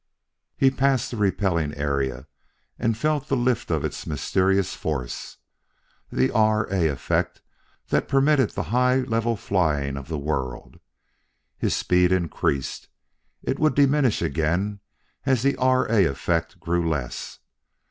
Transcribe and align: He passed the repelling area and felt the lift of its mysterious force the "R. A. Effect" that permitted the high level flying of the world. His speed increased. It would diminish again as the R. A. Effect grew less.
He 0.57 0.71
passed 0.71 1.11
the 1.11 1.17
repelling 1.17 1.75
area 1.75 2.25
and 2.79 2.97
felt 2.97 3.27
the 3.27 3.37
lift 3.37 3.69
of 3.69 3.85
its 3.85 4.07
mysterious 4.07 4.73
force 4.73 5.37
the 6.11 6.31
"R. 6.31 6.65
A. 6.73 6.87
Effect" 6.87 7.43
that 7.89 8.07
permitted 8.07 8.49
the 8.49 8.63
high 8.73 9.01
level 9.01 9.37
flying 9.37 9.97
of 9.97 10.07
the 10.07 10.17
world. 10.17 10.79
His 11.55 11.75
speed 11.75 12.11
increased. 12.11 12.87
It 13.43 13.59
would 13.59 13.75
diminish 13.75 14.23
again 14.23 14.79
as 15.27 15.43
the 15.43 15.55
R. 15.57 15.85
A. 15.91 16.05
Effect 16.05 16.59
grew 16.59 16.89
less. 16.89 17.37